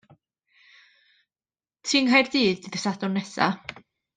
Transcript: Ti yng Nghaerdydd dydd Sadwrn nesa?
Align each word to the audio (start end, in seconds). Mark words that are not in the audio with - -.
Ti 1.87 1.99
yng 1.99 2.09
Nghaerdydd 2.09 2.65
dydd 2.67 2.81
Sadwrn 2.85 3.17
nesa? 3.21 3.53